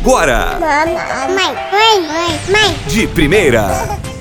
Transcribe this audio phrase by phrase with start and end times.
[0.00, 0.58] agora.
[0.60, 0.94] Mãe,
[1.28, 2.76] mãe, mãe, mãe.
[2.86, 3.66] De primeira.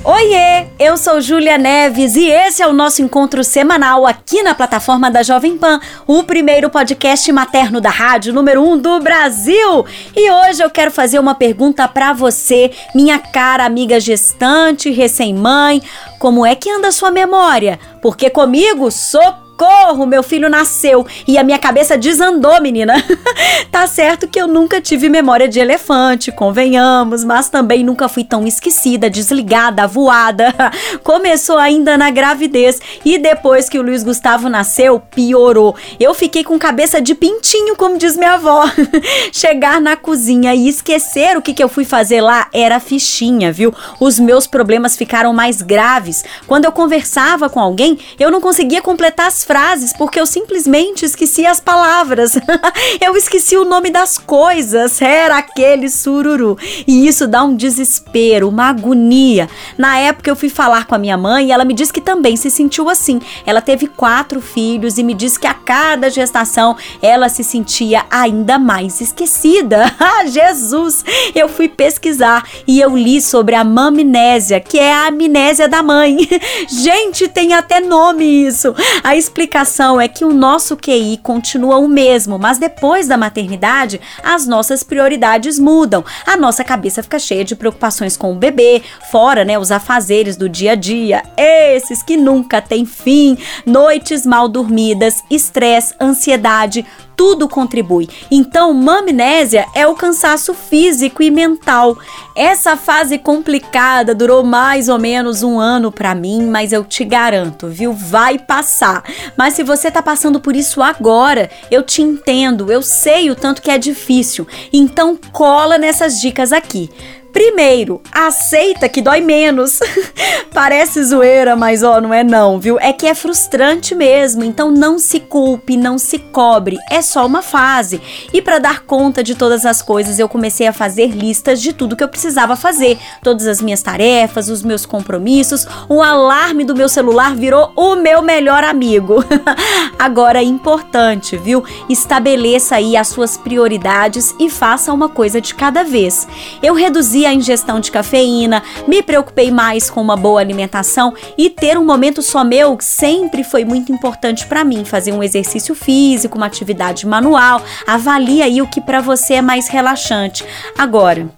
[0.04, 5.12] Oiê, eu sou Júlia Neves e esse é o nosso encontro semanal aqui na plataforma
[5.12, 9.86] da Jovem Pan, o primeiro podcast materno da rádio número 1 um do Brasil.
[10.16, 15.82] E hoje eu quero fazer uma pergunta para você, minha cara amiga gestante, recém-mãe,
[16.18, 17.78] como é que anda a sua memória?
[18.02, 22.94] Porque comigo sou socorro, meu filho nasceu e a minha cabeça desandou, menina.
[23.72, 28.46] tá certo que eu nunca tive memória de elefante, convenhamos, mas também nunca fui tão
[28.46, 30.54] esquecida, desligada, voada.
[31.04, 35.76] Começou ainda na gravidez e depois que o Luiz Gustavo nasceu, piorou.
[36.00, 38.64] Eu fiquei com cabeça de pintinho, como diz minha avó.
[39.34, 43.74] Chegar na cozinha e esquecer o que, que eu fui fazer lá era fichinha, viu?
[44.00, 46.24] Os meus problemas ficaram mais graves.
[46.46, 51.46] Quando eu conversava com alguém, eu não conseguia completar as frases porque eu simplesmente esqueci
[51.46, 52.38] as palavras.
[53.00, 55.02] eu esqueci o nome das coisas.
[55.02, 56.58] Era aquele sururu.
[56.86, 59.50] E isso dá um desespero, uma agonia.
[59.78, 62.36] Na época eu fui falar com a minha mãe e ela me disse que também
[62.36, 63.22] se sentiu assim.
[63.46, 68.60] Ela teve quatro filhos e me disse que a cada gestação ela se sentia ainda
[68.60, 69.96] mais esquecida.
[70.28, 71.06] Jesus!
[71.34, 76.18] Eu fui pesquisar e eu li sobre a mamnésia, que é a amnésia da mãe.
[76.68, 78.76] Gente, tem até nome isso.
[79.04, 84.48] A explicação é que o nosso QI continua o mesmo, mas depois da maternidade, as
[84.48, 86.04] nossas prioridades mudam.
[86.26, 90.50] A nossa cabeça fica cheia de preocupações com o bebê, fora, né, os afazeres do
[90.50, 96.84] dia a dia, esses que nunca têm fim, noites mal dormidas, estresse, ansiedade,
[97.18, 98.08] tudo contribui.
[98.30, 101.98] Então, mamnésia é o cansaço físico e mental.
[102.36, 107.68] Essa fase complicada durou mais ou menos um ano para mim, mas eu te garanto,
[107.68, 107.92] viu?
[107.92, 109.04] Vai passar.
[109.36, 113.62] Mas se você tá passando por isso agora, eu te entendo, eu sei o tanto
[113.62, 114.48] que é difícil.
[114.72, 116.90] Então, cola nessas dicas aqui.
[117.32, 119.80] Primeiro, aceita que dói menos.
[120.58, 122.80] Parece zoeira, mas ó, não é não, viu?
[122.80, 127.44] É que é frustrante mesmo, então não se culpe, não se cobre, é só uma
[127.44, 128.02] fase.
[128.34, 131.96] E para dar conta de todas as coisas, eu comecei a fazer listas de tudo
[131.96, 135.68] que eu precisava fazer, todas as minhas tarefas, os meus compromissos.
[135.88, 139.24] O alarme do meu celular virou o meu melhor amigo.
[140.00, 141.64] Agora, importante, viu?
[141.88, 146.28] Estabeleça aí as suas prioridades e faça uma coisa de cada vez.
[146.64, 151.78] Eu reduzi a ingestão de cafeína, me preocupei mais com uma boa alimentação e ter
[151.78, 154.86] um momento só meu sempre foi muito importante para mim.
[154.86, 159.68] Fazer um exercício físico, uma atividade manual, avalie aí o que para você é mais
[159.68, 160.46] relaxante.
[160.78, 161.30] Agora,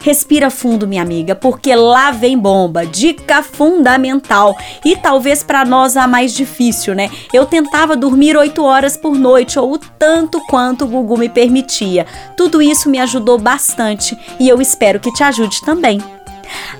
[0.00, 2.84] respira fundo, minha amiga, porque lá vem bomba.
[2.84, 7.10] Dica fundamental e talvez para nós a mais difícil, né?
[7.32, 12.06] Eu tentava dormir 8 horas por noite ou o tanto quanto o Gugu me permitia.
[12.36, 16.15] Tudo isso me ajudou bastante e eu espero que te ajude também.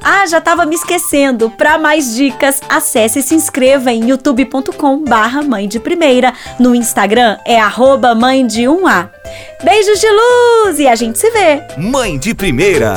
[0.03, 1.51] Ah, já estava me esquecendo.
[1.51, 6.33] Para mais dicas, acesse e se inscreva em youtube.com/barra mãe de primeira.
[6.59, 9.11] No Instagram é arroba mãe de 1A.
[9.63, 11.63] Beijos de luz e a gente se vê.
[11.77, 12.95] Mãe de primeira.